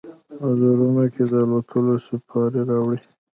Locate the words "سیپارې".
2.07-2.61